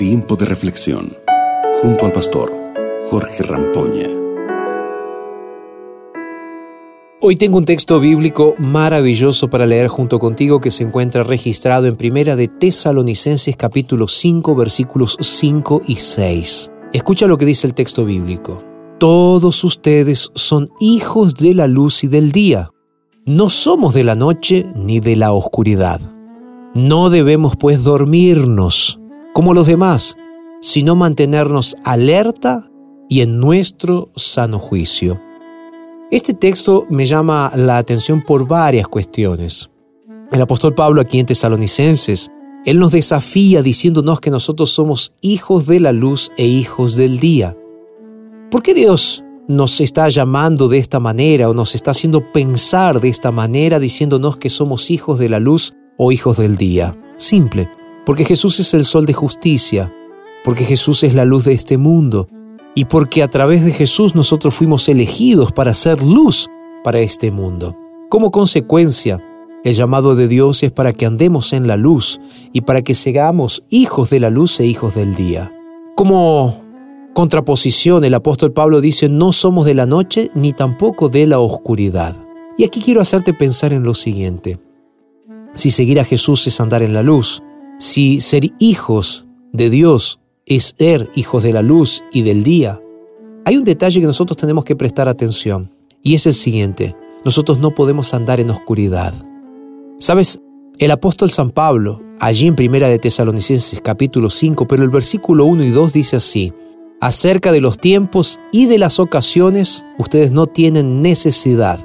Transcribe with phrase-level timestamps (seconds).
[0.00, 1.12] Tiempo de reflexión
[1.82, 2.50] junto al pastor
[3.10, 4.08] Jorge Rampoña.
[7.20, 11.96] Hoy tengo un texto bíblico maravilloso para leer junto contigo que se encuentra registrado en
[11.96, 16.70] Primera de Tesalonicenses capítulo 5 versículos 5 y 6.
[16.94, 18.64] Escucha lo que dice el texto bíblico.
[18.98, 22.70] Todos ustedes son hijos de la luz y del día.
[23.26, 26.00] No somos de la noche ni de la oscuridad.
[26.72, 28.99] No debemos pues dormirnos
[29.32, 30.16] como los demás,
[30.60, 32.70] sino mantenernos alerta
[33.08, 35.20] y en nuestro sano juicio.
[36.10, 39.70] Este texto me llama la atención por varias cuestiones.
[40.32, 42.30] El apóstol Pablo aquí en Tesalonicenses,
[42.64, 47.56] él nos desafía diciéndonos que nosotros somos hijos de la luz e hijos del día.
[48.50, 53.08] ¿Por qué Dios nos está llamando de esta manera o nos está haciendo pensar de
[53.08, 56.96] esta manera diciéndonos que somos hijos de la luz o hijos del día.
[57.16, 57.68] Simple,
[58.10, 59.94] porque Jesús es el sol de justicia,
[60.44, 62.26] porque Jesús es la luz de este mundo
[62.74, 66.48] y porque a través de Jesús nosotros fuimos elegidos para ser luz
[66.82, 67.76] para este mundo.
[68.08, 69.22] Como consecuencia,
[69.62, 72.20] el llamado de Dios es para que andemos en la luz
[72.52, 75.52] y para que seamos hijos de la luz e hijos del día.
[75.94, 76.60] Como
[77.14, 82.16] contraposición, el apóstol Pablo dice, no somos de la noche ni tampoco de la oscuridad.
[82.58, 84.58] Y aquí quiero hacerte pensar en lo siguiente.
[85.54, 87.40] Si seguir a Jesús es andar en la luz,
[87.80, 92.78] si ser hijos de Dios es ser hijos de la luz y del día,
[93.46, 97.74] hay un detalle que nosotros tenemos que prestar atención, y es el siguiente, nosotros no
[97.74, 99.14] podemos andar en oscuridad.
[99.98, 100.40] ¿Sabes?
[100.78, 105.64] El apóstol San Pablo, allí en Primera de Tesalonicenses capítulo 5, pero el versículo 1
[105.64, 106.52] y 2 dice así,
[107.00, 111.82] acerca de los tiempos y de las ocasiones, ustedes no tienen necesidad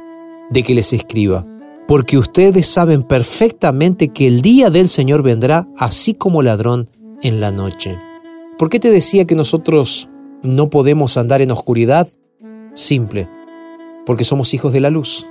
[0.49, 1.45] de que les escriba,
[1.87, 6.89] porque ustedes saben perfectamente que el día del Señor vendrá así como ladrón
[7.21, 7.97] en la noche.
[8.57, 10.09] ¿Por qué te decía que nosotros
[10.43, 12.07] no podemos andar en oscuridad?
[12.73, 13.29] Simple,
[14.05, 15.27] porque somos hijos de la luz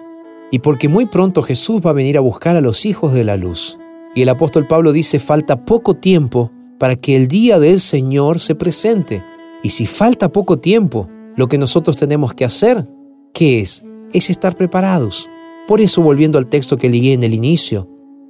[0.51, 3.37] y porque muy pronto Jesús va a venir a buscar a los hijos de la
[3.37, 3.79] luz.
[4.15, 8.55] Y el apóstol Pablo dice, falta poco tiempo para que el día del Señor se
[8.55, 9.23] presente.
[9.63, 12.89] Y si falta poco tiempo, lo que nosotros tenemos que hacer,
[13.33, 13.83] ¿qué es?
[14.13, 15.29] Es estar preparados.
[15.67, 17.89] Por eso, volviendo al texto que ligué en el inicio,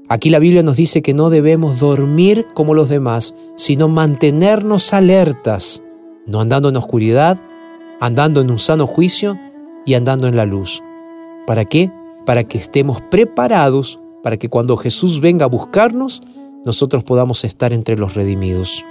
[0.09, 5.83] aquí la Biblia nos dice que no debemos dormir como los demás, sino mantenernos alertas,
[6.27, 7.41] no andando en oscuridad,
[8.01, 9.39] andando en un sano juicio
[9.85, 10.83] y andando en la luz.
[11.47, 11.91] ¿Para qué?
[12.25, 16.23] Para que estemos preparados para que cuando Jesús venga a buscarnos,
[16.65, 18.83] nosotros podamos estar entre los redimidos.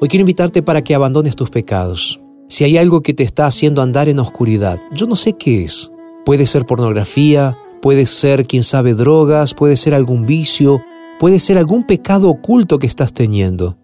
[0.00, 2.18] Hoy quiero invitarte para que abandones tus pecados.
[2.48, 5.92] Si hay algo que te está haciendo andar en oscuridad, yo no sé qué es.
[6.28, 10.82] Puede ser pornografía, puede ser, quién sabe, drogas, puede ser algún vicio,
[11.18, 13.78] puede ser algún pecado oculto que estás teniendo.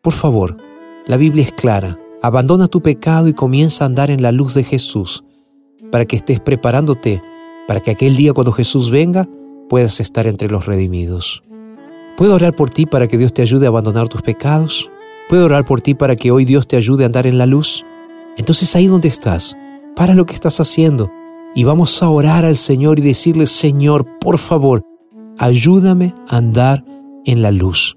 [0.00, 0.56] Por favor,
[1.06, 1.98] la Biblia es clara.
[2.22, 5.24] Abandona tu pecado y comienza a andar en la luz de Jesús,
[5.92, 7.22] para que estés preparándote,
[7.68, 9.28] para que aquel día cuando Jesús venga
[9.68, 11.42] puedas estar entre los redimidos.
[12.16, 14.90] ¿Puedo orar por ti para que Dios te ayude a abandonar tus pecados?
[15.28, 17.84] ¿Puedo orar por ti para que hoy Dios te ayude a andar en la luz?
[18.38, 19.54] Entonces ahí donde estás,
[19.94, 21.12] para lo que estás haciendo
[21.54, 24.82] y vamos a orar al Señor y decirle, Señor, por favor,
[25.38, 26.84] ayúdame a andar
[27.24, 27.96] en la luz.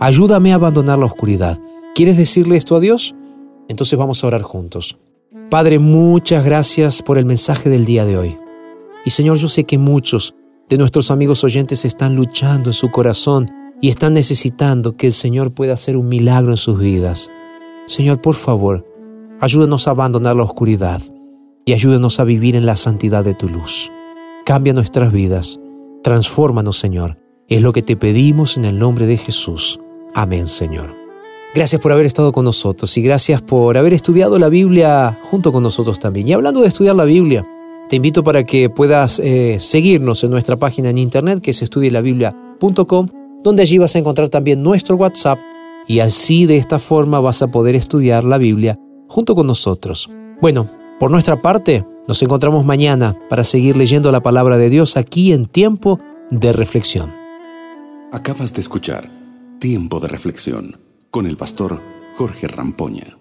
[0.00, 1.58] Ayúdame a abandonar la oscuridad.
[1.94, 3.14] ¿Quieres decirle esto a Dios?
[3.68, 4.98] Entonces vamos a orar juntos.
[5.50, 8.36] Padre, muchas gracias por el mensaje del día de hoy.
[9.04, 10.34] Y Señor, yo sé que muchos
[10.68, 13.48] de nuestros amigos oyentes están luchando en su corazón
[13.80, 17.30] y están necesitando que el Señor pueda hacer un milagro en sus vidas.
[17.86, 18.84] Señor, por favor,
[19.40, 21.00] ayúdanos a abandonar la oscuridad
[21.66, 23.90] y ayúdanos a vivir en la santidad de tu luz.
[24.46, 25.60] Cambia nuestras vidas,
[26.02, 27.18] transfórmanos, Señor.
[27.48, 29.78] Es lo que te pedimos en el nombre de Jesús.
[30.14, 30.94] Amén, Señor.
[31.54, 35.62] Gracias por haber estado con nosotros y gracias por haber estudiado la Biblia junto con
[35.62, 36.28] nosotros también.
[36.28, 37.44] Y hablando de estudiar la Biblia,
[37.88, 43.08] te invito para que puedas eh, seguirnos en nuestra página en internet que es estudielabiblia.com
[43.42, 45.38] donde allí vas a encontrar también nuestro WhatsApp
[45.86, 50.10] y así de esta forma vas a poder estudiar la Biblia junto con nosotros.
[50.40, 55.32] Bueno, por nuestra parte, nos encontramos mañana para seguir leyendo la palabra de Dios aquí
[55.32, 56.00] en tiempo
[56.30, 57.12] de reflexión.
[58.12, 59.08] Acabas de escuchar
[59.58, 60.76] Tiempo de Reflexión
[61.10, 61.80] con el pastor
[62.16, 63.16] Jorge Rampoña.